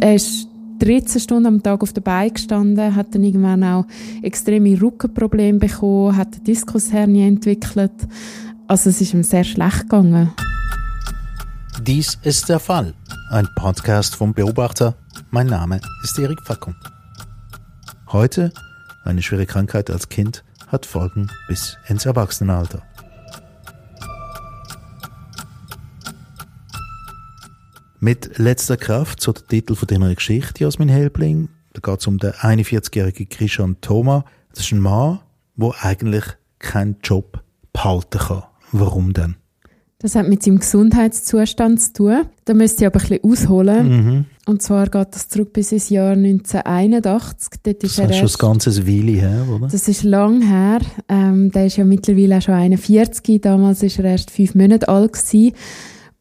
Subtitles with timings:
[0.00, 0.48] Er ist
[0.80, 3.86] 13 Stunden am Tag auf der Beine gestanden, hat dann irgendwann auch
[4.22, 7.92] extreme Rückenprobleme bekommen, hat eine Diskushernie entwickelt.
[8.66, 10.32] Also es ist ihm sehr schlecht gegangen.
[11.82, 12.94] Dies ist der Fall.
[13.30, 14.94] Ein Podcast vom Beobachter.
[15.30, 16.74] Mein Name ist Erik Fackung.
[18.12, 18.52] Heute
[19.04, 22.82] eine schwere Krankheit als Kind hat Folgen bis ins Erwachsenenalter.
[28.04, 31.48] Mit letzter Kraft, so der Titel von dieser Geschichte aus meinem Helbling.
[31.72, 34.26] Da geht es um den 41-jährigen Christian Thoma.
[34.50, 35.20] Das ist ein Mann,
[35.56, 36.24] der eigentlich
[36.58, 37.42] keinen Job
[37.72, 38.42] behalten kann.
[38.72, 39.36] Warum denn?
[40.00, 42.22] Das hat mit seinem Gesundheitszustand zu tun.
[42.44, 43.88] Da müsste ich aber ein bisschen ausholen.
[43.88, 44.24] Mhm.
[44.44, 47.60] Und zwar geht das zurück bis ins Jahr 1981.
[47.62, 49.68] Dort ist Das er ist schon erst- das ganze Weile her, oder?
[49.68, 50.80] Das ist lang her.
[51.08, 53.40] Ähm, der ist ja mittlerweile auch schon 41.
[53.40, 55.54] Damals ist er erst fünf Monate alt gewesen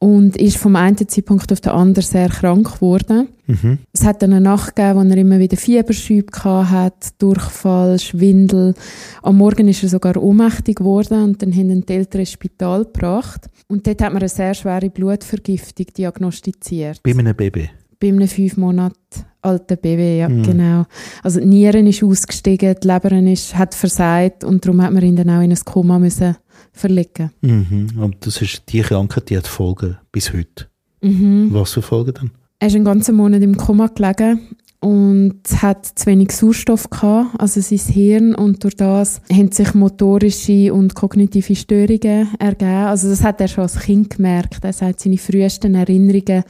[0.03, 3.29] und ist vom einen Zeitpunkt auf den anderen sehr krank geworden.
[3.47, 3.77] Mhm.
[3.93, 8.73] Es hat dann eine Nacht gegeben, wo er immer wieder Fieberschübe hat, Durchfall, Schwindel.
[9.21, 13.47] Am Morgen ist er sogar ohnmächtig geworden und dann haben die Eltern ins Spital gebracht.
[13.69, 17.01] Und dort hat man eine sehr schwere Blutvergiftung diagnostiziert.
[17.01, 17.69] Bei einem Baby.
[17.97, 18.95] Bei einem fünf Monate
[19.41, 20.43] alten Baby, ja, Mhm.
[20.43, 20.83] genau.
[21.21, 25.15] Also die Nieren ist ausgestiegen, die Leber ist, hat versagt und darum hat man ihn
[25.15, 26.35] dann auch in ein Koma müssen
[26.73, 27.31] verlegen.
[27.41, 27.91] Mhm.
[27.97, 30.67] Und das ist die Krankheit, die hat Folgen bis heute.
[31.01, 31.49] Mhm.
[31.51, 32.31] Was für Folgen denn?
[32.59, 37.61] Er ist einen ganzen Monat im Koma gelegen und hat zu wenig Sauerstoff gehabt, also
[37.61, 42.85] sein Hirn und durch das haben sich motorische und kognitive Störungen ergeben.
[42.85, 44.63] Also das hat er schon als Kind gemerkt.
[44.63, 46.43] Er sagt, seine frühesten Erinnerungen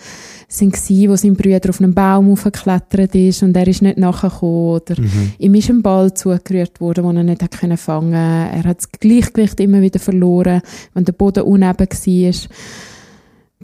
[0.48, 4.75] sind gsi, wo sein Bruder auf einem Baum aufgeklettert ist und er ist nicht nachgekommen
[4.75, 5.31] oder Mhm.
[5.38, 8.14] ihm ist ein Ball zugerührt worden, den er nicht hat können fangen.
[8.14, 10.62] Er hat das Gleichgewicht immer wieder verloren,
[10.94, 12.34] wenn der Boden uneben war.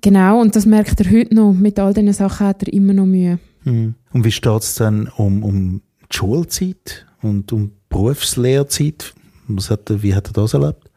[0.02, 1.54] Genau, und das merkt er heute noch.
[1.54, 3.40] Mit all diesen Sachen hat er immer noch Mühe.
[3.66, 3.96] Mhm.
[4.14, 9.14] Und wie steht es dann um, um die Schulzeit und um die Berufslehrzeit?
[9.48, 10.90] Was hat er, wie hat er das erlebt?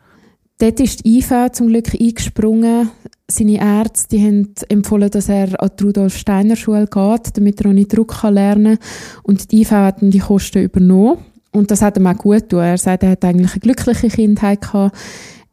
[0.58, 2.90] Dort ist die IV zum Glück eingesprungen.
[3.28, 7.96] Seine Ärzte die haben empfohlen, dass er an die Rudolf-Steiner-Schule geht, damit er auch nicht
[7.96, 9.22] Druck kann lernen kann.
[9.24, 11.18] Und die IV hat dann die Kosten übernommen.
[11.50, 12.60] Und das hat ihm auch gut getan.
[12.60, 14.96] Er sagt, er hat eigentlich eine glückliche Kindheit gehabt.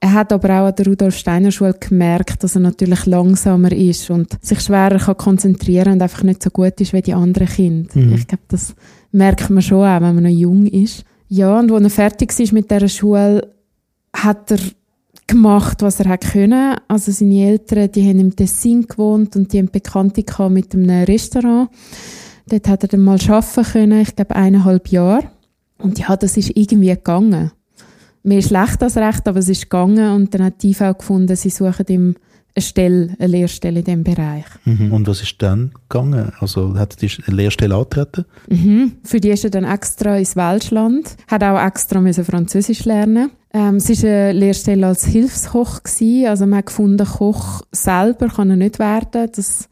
[0.01, 4.61] Er hat aber auch an der Rudolf-Steiner-Schule gemerkt, dass er natürlich langsamer ist und sich
[4.61, 7.89] schwerer kann konzentrieren und einfach nicht so gut ist wie die anderen Kinder.
[7.93, 8.13] Mhm.
[8.13, 8.75] Ich glaube, das
[9.11, 11.03] merkt man schon auch, wenn man noch jung ist.
[11.27, 13.49] Ja, und als er fertig ist mit dieser Schule,
[14.15, 14.59] hat er
[15.27, 16.75] gemacht, was er hat können.
[16.88, 21.03] Also seine Eltern, die haben im Tessin gewohnt und die haben Bekannte gehabt mit einem
[21.03, 21.69] Restaurant.
[22.47, 25.29] Dort hat er dann mal arbeiten können, ich glaube eineinhalb Jahre.
[25.77, 27.51] Und ja, das ist irgendwie gegangen.
[28.24, 31.50] Mehr schlecht als recht, aber es ist gegangen und dann hat die IV gefunden, sie
[31.50, 32.16] suchen ihm
[32.56, 34.46] eine Stelle, eine Lehrstelle in diesem Bereich.
[34.66, 34.91] Mhm.
[34.91, 36.31] Und was ist dann gegangen?
[36.40, 38.25] Also hat die Lehrstelle angetreten?
[38.50, 38.94] Mhm.
[39.03, 43.31] Für die ist er dann extra ins Welschland, hat auch extra müssen Französisch lernen.
[43.53, 48.50] Ähm, es war eine Lehrstelle als Hilfskoch gewesen, also man hat gefunden, Koch selber kann
[48.50, 49.69] er nicht werden, das,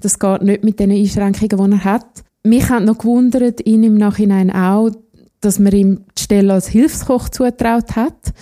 [0.00, 2.24] das geht nicht mit den Einschränkungen, die er hat.
[2.44, 4.90] Mich hat noch gewundert, ihn im Nachhinein auch,
[5.40, 8.32] dass man ihm die Stelle als Hilfskoch zutraut hat,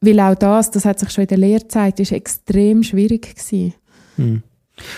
[0.00, 3.74] weil auch das, das hat sich schon in der Lehrzeit, ist extrem schwierig gewesen.
[4.16, 4.42] Mhm.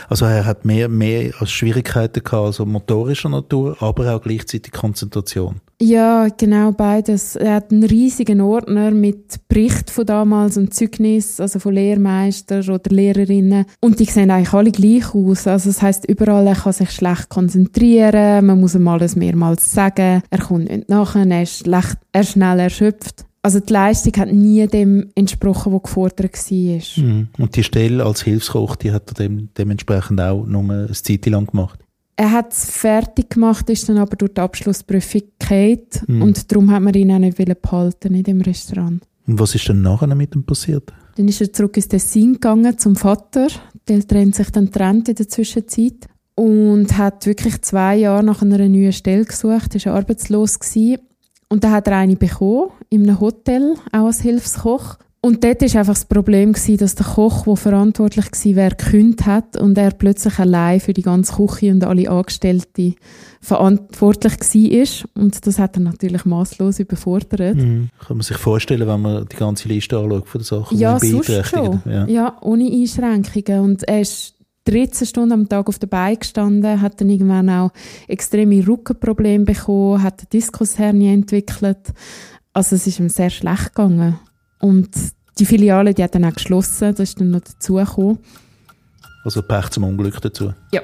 [0.08, 5.60] Also er hat mehr, mehr als Schwierigkeiten gehabt, also motorischer Natur, aber auch gleichzeitig Konzentration.
[5.84, 7.34] Ja, genau beides.
[7.34, 12.88] Er hat einen riesigen Ordner mit Bericht von damals und Zeugnis, also von Lehrmeistern oder
[12.88, 13.64] Lehrerinnen.
[13.80, 15.48] Und die sehen eigentlich alle gleich aus.
[15.48, 20.22] Also das heißt überall, er kann sich schlecht konzentrieren, man muss ihm alles mehrmals sagen,
[20.30, 23.24] er kommt nicht nachher, er ist, schlecht, er ist schnell erschöpft.
[23.44, 27.04] Also die Leistung hat nie dem entsprochen, was gefordert war.
[27.04, 27.28] Mhm.
[27.38, 31.46] Und die Stelle als Hilfskoch, die hat er dem, dementsprechend auch nur eine Zeit lang
[31.46, 31.80] gemacht.
[32.14, 36.22] Er hat es fertig gemacht, ist dann aber durch die Abschlussprüfung gefallen Mhm.
[36.22, 39.02] und darum hat man ihn auch nicht behalten in dem Restaurant.
[39.26, 40.92] Und was ist dann nachher mit ihm passiert?
[41.16, 43.48] Dann ist er zurück ins Tessin gegangen zum Vater.
[43.88, 48.58] Eltern haben sich dann getrennt in der Zwischenzeit und hat wirklich zwei Jahre nach einer
[48.68, 50.98] neuen Stelle gesucht, ist arbeitslos gewesen.
[51.52, 54.96] Und dann hat er eine bekommen, in einem Hotel, auch als Hilfskoch.
[55.20, 59.26] Und dort war einfach das Problem, gewesen, dass der Koch, der verantwortlich war, wer gekündigt
[59.26, 62.94] hat und er plötzlich allein für die ganze Küche und alle Angestellten
[63.42, 65.22] verantwortlich war.
[65.22, 67.56] Und das hat er natürlich maßlos überfordert.
[67.56, 67.90] Mhm.
[68.00, 71.10] Kann man sich vorstellen, wenn man die ganze Liste anschaut von den Sachen, Ja, die
[71.10, 71.82] beeinträchtigen.
[71.84, 72.06] Ja.
[72.06, 72.36] Ja.
[72.40, 73.60] ohne Einschränkungen.
[73.60, 77.72] Und er ist 13 Stunden am Tag auf der Beine gestanden, hat dann irgendwann auch
[78.08, 81.92] extreme Rückenprobleme bekommen, hat eine Diskushernie entwickelt.
[82.52, 84.18] Also es ist ihm sehr schlecht gegangen.
[84.60, 84.90] Und
[85.38, 88.18] die Filiale, die hat dann auch geschlossen, das ist dann noch dazugekommen.
[89.24, 90.52] Also Pech zum Unglück dazu.
[90.72, 90.82] Ja.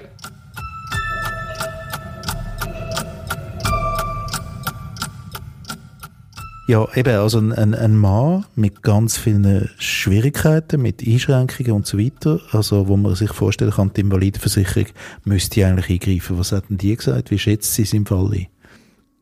[6.68, 11.98] Ja, eben, also ein, ein, ein Mann mit ganz vielen Schwierigkeiten, mit Einschränkungen und so
[11.98, 14.84] weiter, also wo man sich vorstellen kann, die Invalidenversicherung
[15.24, 16.38] müsste eigentlich eingreifen.
[16.38, 17.30] Was hat denn die gesagt?
[17.30, 18.48] Wie schätzt sie es im Fall ein?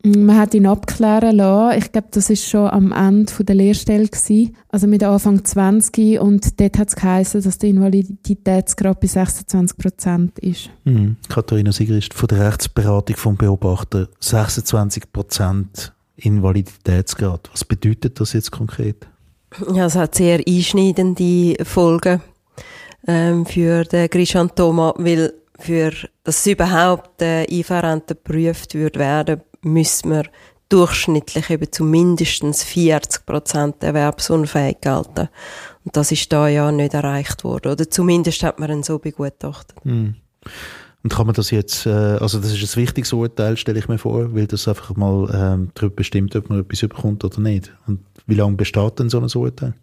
[0.02, 1.78] Man hat ihn abklären lassen.
[1.78, 4.56] Ich glaube, das ist schon am Ende der Lehrstelle gewesen.
[4.68, 10.38] Also mit Anfang 20 und dort hat es geheißen, dass der Invaliditätsgrad bei 26 Prozent
[10.40, 10.70] ist.
[10.84, 11.14] Mhm.
[11.28, 17.50] Katharina Sigrist von der Rechtsberatung vom Beobachter 26 Prozent Invaliditätsgrad.
[17.52, 19.06] Was bedeutet das jetzt konkret?
[19.72, 22.20] Ja, es hat sehr einschneidende Folgen
[23.06, 25.92] ähm, für den Grishan Thoma, weil für
[26.24, 30.24] dass überhaupt der IV-Rente geprüft wird werden, müssen wir
[30.68, 35.28] durchschnittlich eben zu mindestens 40 Prozent erwerbsunfähig gelten.
[35.84, 37.72] Und das ist da ja nicht erreicht worden.
[37.72, 39.76] Oder zumindest hat man ihn so begutachtet.
[39.84, 40.10] Mm.
[41.06, 43.96] Und kann man das jetzt, äh, also das ist ein wichtiges Urteil, stelle ich mir
[43.96, 47.72] vor, weil das einfach mal ähm, darüber bestimmt, ob man etwas überkommt oder nicht.
[47.86, 49.74] Und wie lange besteht denn so ein Urteil?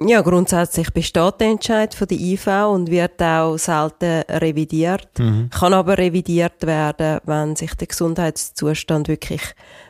[0.00, 5.08] Ja, grundsätzlich besteht der Entscheid von der IV und wird auch selten revidiert.
[5.18, 5.50] Mhm.
[5.50, 9.42] Kann aber revidiert werden, wenn sich der Gesundheitszustand wirklich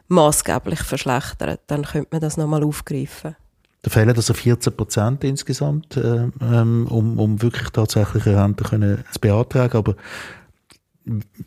[0.07, 1.61] maßgeblich verschlechtert.
[1.67, 3.37] Dann könnte man das nochmal aufgreifen.
[3.83, 9.05] Da fehlen also 14 Prozent insgesamt, äh, ähm, um, um wirklich tatsächlich eine Rente können
[9.13, 9.77] zu beantragen.
[9.77, 9.95] Aber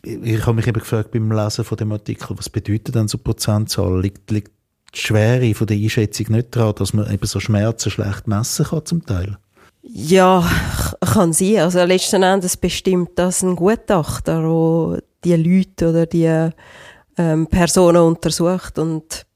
[0.02, 4.00] ich habe mich eben gefragt beim Lesen von dem Artikel, was bedeutet denn so Prozentzahl?
[4.00, 4.50] Liegt, liegt
[4.94, 8.84] die Schwere von der Einschätzung nicht daran, dass man eben so Schmerzen schlecht messen kann
[8.84, 9.38] zum Teil?
[9.82, 10.48] Ja,
[11.00, 11.58] kann sein.
[11.58, 16.50] Also letzten Endes bestimmt das ein Gutachter, der die Leute oder die
[17.16, 18.78] ähm, Personen untersucht.
[18.78, 19.26] Und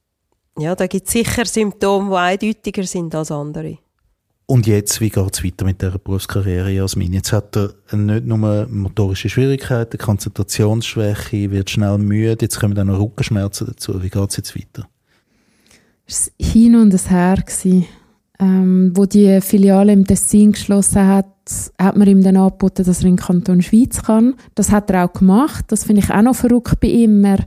[0.59, 3.79] ja, da gibt es sicher Symptome, die eindeutiger sind als andere.
[4.49, 7.13] Und jetzt, wie geht es weiter mit dieser Berufskarriere, Jasmin?
[7.13, 13.01] Jetzt hat er nicht nur motorische Schwierigkeiten, Konzentrationsschwäche, wird schnell müde, jetzt kommen dann noch
[13.01, 14.01] Rückenschmerzen dazu.
[14.01, 14.89] Wie geht es jetzt weiter?
[16.07, 17.37] Es war hin und her.
[17.45, 17.87] Gewesen.
[18.39, 21.27] Ähm, wo die Filiale im Tessin geschlossen hat,
[21.79, 24.35] hat man ihm dann angeboten, dass er in den Kanton Schweiz kann.
[24.55, 25.65] Das hat er auch gemacht.
[25.69, 27.25] Das finde ich auch noch verrückt bei ihm.
[27.25, 27.45] Er,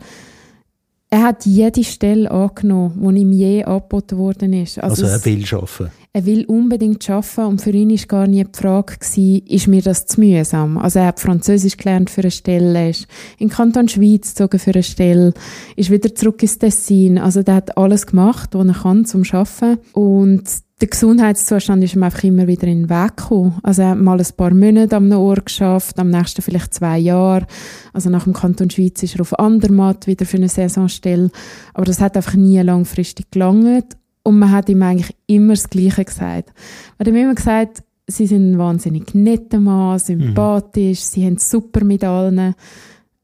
[1.11, 4.79] er hat jede Stelle angenommen, die ihm je angeboten worden ist.
[4.79, 5.91] Also, also er will arbeiten?
[6.13, 9.81] Er will unbedingt arbeiten und für ihn war gar nie die Frage, gewesen, ist mir
[9.81, 10.77] das zu mühsam?
[10.77, 13.07] Also er hat Französisch gelernt für eine Stelle, ist
[13.37, 15.33] in Kanton Schweiz gezogen für eine Stelle,
[15.75, 17.17] ist wieder zurück ins Tessin.
[17.17, 19.79] Also der hat alles gemacht, was er kann zum Arbeiten.
[19.93, 20.43] Und
[20.81, 23.59] der Gesundheitszustand ist ihm einfach immer wieder in den Weg gekommen.
[23.63, 27.47] Also er hat mal ein paar Monate am Ort geschafft, am nächsten vielleicht zwei Jahre.
[27.91, 31.31] Also nach dem Kanton Schweiz ist er auf Andermatt wieder für eine Saisonstelle.
[31.73, 33.97] Aber das hat einfach nie langfristig gelangt.
[34.23, 36.53] Und man hat ihm eigentlich immer das Gleiche gesagt.
[36.97, 41.03] Man hat ihm immer gesagt, sie sind ein wahnsinnig netter Mann, sympathisch, mhm.
[41.03, 42.55] sie haben super mit allen,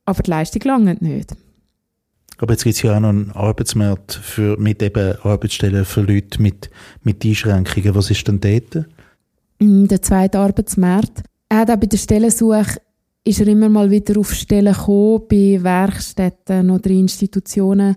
[0.05, 1.35] aber die Leistung langt nicht.
[2.37, 6.41] Aber jetzt gibt es ja auch noch einen Arbeitsmarkt für, mit eben Arbeitsstellen für Leute
[6.41, 6.69] mit,
[7.03, 7.95] mit Einschränkungen.
[7.95, 8.85] Was ist denn dort?
[9.59, 11.23] Mm, der zweite Arbeitsmarkt.
[11.49, 12.81] Er hat auch bei der Stellensuche
[13.27, 17.95] ist er immer mal wieder auf Stellen gekommen, bei Werkstätten oder Institutionen,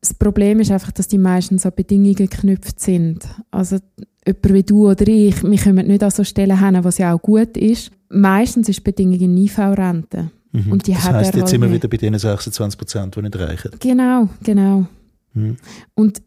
[0.00, 3.26] das Problem ist einfach, dass die meisten so Bedingungen geknüpft sind.
[3.50, 3.78] Also
[4.26, 7.20] jemand wie du oder ich, wir kommen nicht an so Stellen hin, was ja auch
[7.20, 7.90] gut ist.
[8.08, 10.30] Meistens ist die Bedingung IV-Rente.
[10.52, 10.72] Mhm.
[10.72, 13.70] Und die das heisst, jetzt sind wir wieder bei den 26 Prozent, die nicht reichen.
[13.80, 14.86] Genau, genau.
[15.34, 15.56] Mhm.
[15.94, 16.22] Und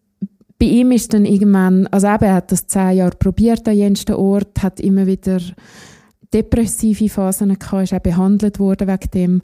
[0.59, 4.13] bei ihm ist dann irgendwann, also eben, er hat das zehn Jahre probiert an jensten
[4.13, 5.39] Ort, hat immer wieder
[6.31, 9.41] depressive Phasen gehabt, ist auch behandelt worden wegen dem.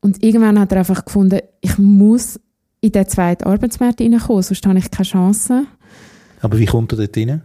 [0.00, 2.38] Und irgendwann hat er einfach gefunden, ich muss
[2.80, 5.66] in den zweiten Arbeitsmarkt reinkommen, sonst habe ich keine Chance.
[6.40, 7.42] Aber wie kommt er dort rein?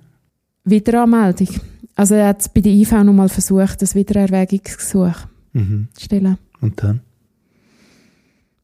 [0.63, 1.50] Wiederanmeldung.
[1.96, 5.15] Also er hat bei der IV nochmal versucht, das Wiedererwägungsgesuch
[5.54, 5.88] mhm.
[5.94, 6.38] zu stellen.
[6.65, 7.01] Und dann?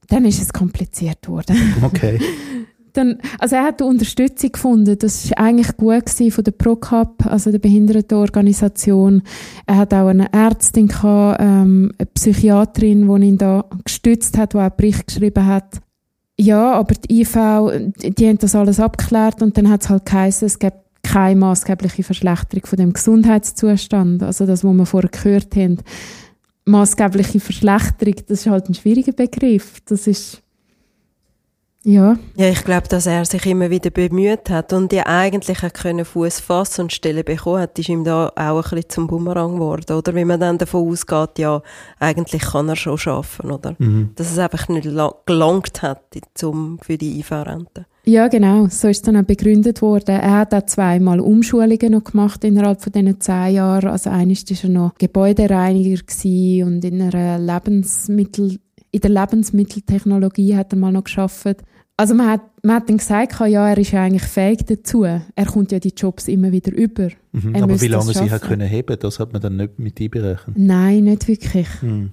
[0.08, 1.56] Dann ist es kompliziert worden.
[1.84, 2.20] Okay.
[2.94, 4.98] Dann, also er hat Unterstützung gefunden.
[5.00, 9.22] Das war eigentlich gut von der ProCap, also der Behindertenorganisation.
[9.66, 14.58] Er hat auch eine Ärztin gehabt, ähm, eine Psychiaterin, die ihn da gestützt hat, die
[14.58, 15.80] auch einen Bericht geschrieben hat.
[16.38, 20.48] Ja, aber die IV, die haben das alles abgeklärt und dann hat es halt geheißen,
[20.48, 24.22] es gibt keine maßgebliche Verschlechterung von dem Gesundheitszustand.
[24.22, 25.78] Also das, was wir vorher gehört haben.
[26.66, 29.82] Maßgebliche Verschlechterung, das ist halt ein schwieriger Begriff.
[29.86, 30.42] Das ist
[31.84, 32.16] ja.
[32.36, 36.40] Ja, ich glaube, dass er sich immer wieder bemüht hat und ja eigentlich können Fuß
[36.40, 40.14] fassen und Stelle bekommen hat, ist ihm da auch ein bisschen zum Bumerang geworden, oder?
[40.14, 41.64] Wie man dann davon ausgeht, ja,
[42.00, 43.76] eigentlich kann er schon schaffen, oder?
[43.80, 44.12] Mhm.
[44.16, 44.88] Dass es einfach nicht
[45.26, 46.04] gelangt hat
[46.36, 47.88] zum, für die IV-Rente.
[48.04, 48.68] Ja, genau.
[48.68, 50.16] So ist es dann auch begründet worden.
[50.16, 53.90] Er hat auch zweimal Umschulungen noch gemacht innerhalb von diesen zehn Jahren.
[53.90, 56.02] Also eines war er noch Gebäudereiniger
[56.66, 58.58] und in einer Lebensmittel
[58.92, 61.64] in der Lebensmitteltechnologie hat er mal noch geschafft.
[61.98, 65.04] Also man hat, man hat dann gesagt, ja, er ist ja eigentlich fähig dazu.
[65.04, 67.10] Er kommt ja die Jobs immer wieder über.
[67.32, 67.56] Mhm.
[67.56, 70.58] Aber wie lange sie hat können heben, das hat man dann nicht mit einberechnet?
[70.58, 71.68] Nein, nicht wirklich.
[71.82, 72.12] Mhm.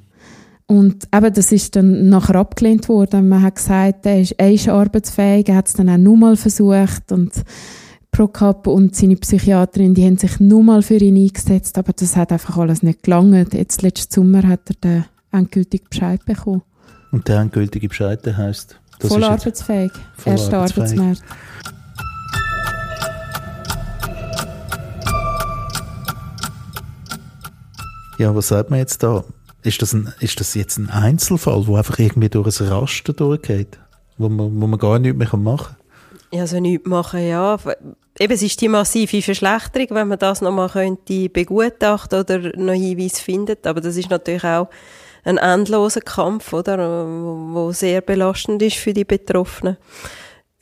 [0.70, 3.28] Und eben, das ist dann nachher abgelehnt worden.
[3.28, 7.10] Man hat gesagt, er ist, er ist arbeitsfähig, er hat es dann auch nochmal versucht
[7.10, 7.32] und
[8.10, 12.58] Prokop und seine Psychiaterin, die haben sich nochmal für ihn eingesetzt, aber das hat einfach
[12.58, 13.54] alles nicht gelangt.
[13.54, 16.62] Jetzt letzten Sommer hat er den endgültigen Bescheid bekommen.
[17.12, 18.78] Und der endgültige Bescheid, der heisst?
[19.00, 19.92] Voll arbeitsfähig.
[20.18, 21.22] Voll Erster Arbeitsmarkt.
[28.18, 29.24] Ja, was sagt man jetzt da?
[29.68, 33.78] Ist das, ein, ist das jetzt ein Einzelfall, wo einfach irgendwie durch ein Raster durchgeht,
[34.16, 35.76] wo man, wo man gar nichts mehr machen
[36.30, 36.38] kann?
[36.38, 37.58] Ja, so nichts machen, ja.
[38.18, 43.20] Eben, es ist die massive Verschlechterung, wenn man das nochmal könnte begutachten oder noch Hinweise
[43.22, 43.66] findet.
[43.66, 44.70] Aber das ist natürlich auch
[45.24, 49.76] ein endloser Kampf, oder, wo sehr belastend ist für die Betroffenen.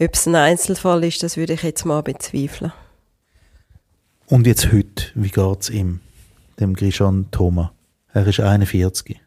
[0.00, 2.72] Ob es ein Einzelfall ist, das würde ich jetzt mal bezweifeln.
[4.26, 6.00] Und jetzt heute, wie geht es ihm,
[6.58, 7.72] dem Grishan Thoma?
[8.16, 9.20] Er ist 41.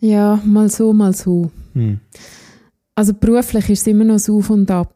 [0.00, 1.50] Ja, mal so, mal so.
[1.72, 2.00] Hm.
[2.94, 4.94] Also beruflich ist es immer noch so auf und ab.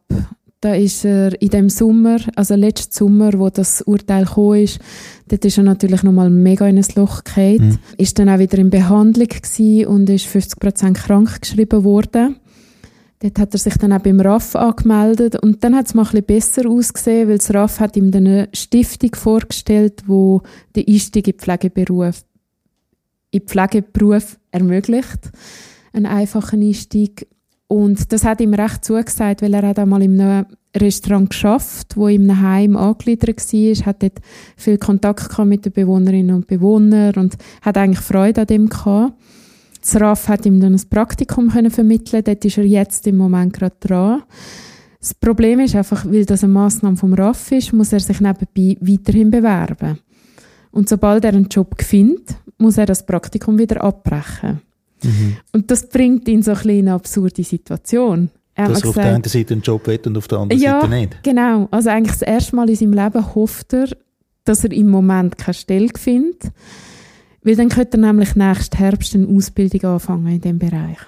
[0.61, 4.79] Da ist er in dem Sommer, also letzten Sommer, wo das Urteil gekommen ist,
[5.29, 7.69] dort ist er natürlich nochmal mega in ein Loch gefallen.
[7.69, 7.79] Mhm.
[7.97, 12.37] Ist dann auch wieder in Behandlung gewesen und ist 50% krank geschrieben worden.
[13.21, 16.11] Dort hat er sich dann auch beim RAF angemeldet und dann hat es mal ein
[16.11, 20.43] bisschen besser ausgesehen, weil das RAF hat ihm dann eine Stiftung vorgestellt, wo
[20.77, 22.23] den Einstieg in Pflegeberuf
[23.35, 25.31] in Pflegeberuf ermöglicht.
[25.93, 27.27] Einen einfachen Einstieg.
[27.67, 32.07] Und das hat ihm recht zugesagt, weil er hat einmal in einem Restaurant geschafft, wo
[32.07, 34.21] einem Heim angegliedert war, hat dort
[34.57, 39.15] viel Kontakt mit den Bewohnerinnen und Bewohnern und hat eigentlich Freude an dem gehabt.
[39.81, 43.53] Das RAF hat ihm dann ein Praktikum können vermitteln, dort ist er jetzt im Moment
[43.53, 44.23] gerade dran.
[44.99, 48.79] Das Problem ist einfach, weil das eine Massnahme vom RAF ist, muss er sich nebenbei
[48.81, 49.99] weiterhin bewerben.
[50.75, 54.61] Und sobald er einen Job findet, muss er das Praktikum wieder abbrechen.
[55.05, 55.37] Mhm.
[55.53, 58.31] Und das bringt ihn so ein in eine absurde Situation.
[58.57, 60.81] Er Dass er auf der einen Seite einen Job will und auf der anderen ja,
[60.81, 61.23] Seite nicht.
[61.23, 61.69] genau.
[61.71, 63.89] Also eigentlich das erste Mal in seinem Leben hofft er,
[64.43, 66.51] dass er im Moment keine Stelle findet.
[67.43, 70.99] Weil dann könnte er nämlich nächsten Herbst eine Ausbildung anfangen in diesem Bereich.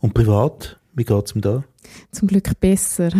[0.00, 1.64] Und privat, wie geht es ihm da?
[2.10, 3.10] Zum Glück besser.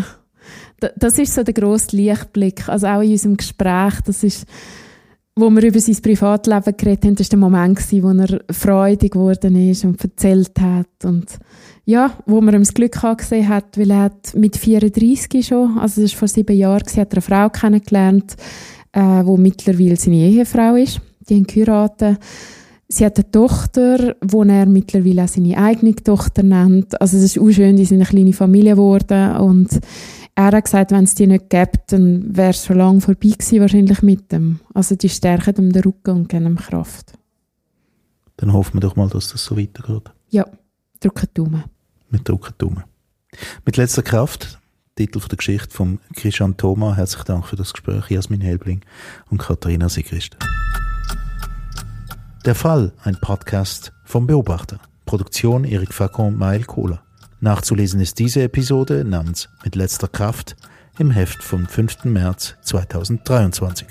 [0.97, 2.69] Das ist so der grosse Lichtblick.
[2.69, 4.47] Also auch in unserem Gespräch, das ist
[5.35, 9.71] wo wir über sein Privatleben geredet haben, das war der Moment, wo er freudig geworden
[9.71, 11.05] ist und erzählt hat.
[11.05, 11.39] Und
[11.85, 16.03] ja, wo man ihm das Glück angesehen hat, weil er hat mit 34 schon, also
[16.03, 18.37] das war vor sieben Jahren, hat er eine Frau kennengelernt,
[18.93, 21.01] äh, wo mittlerweile seine Ehefrau ist.
[21.29, 22.19] Die haben geheiratet.
[22.89, 27.01] Sie hat eine Tochter, wo er mittlerweile auch seine eigene Tochter nennt.
[27.01, 29.81] Also es ist auch schön, die sind eine kleine Familie geworden und
[30.35, 33.61] er hat gesagt, wenn es die nicht gäbe, dann wäre es schon lange vorbei gewesen,
[33.61, 34.61] wahrscheinlich mit dem.
[34.73, 37.13] Also die stärken ihm den Rücken und geben ihm Kraft.
[38.39, 40.11] Dann hoffen wir doch mal, dass das so weitergeht.
[40.31, 40.47] Ja,
[41.01, 41.65] drücken Daumen.
[42.11, 42.85] Wir drücken Daumen.
[43.65, 44.59] Mit letzter Kraft,
[44.97, 46.97] Titel von der Geschichte von Christian Thoma.
[46.97, 48.81] Herzlichen Dank für das Gespräch, Jasmin Helbling
[49.31, 50.37] und Katharina Sigrist.
[52.45, 54.81] Der Fall, ein Podcast vom Beobachter.
[55.07, 57.03] Produktion Erik Facon, Mail Kohler.
[57.43, 60.55] Nachzulesen ist diese Episode namens Mit letzter Kraft
[61.01, 62.05] im Heft vom 5.
[62.05, 63.89] März 2023.